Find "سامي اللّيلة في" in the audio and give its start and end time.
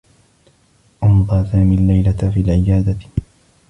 1.51-2.39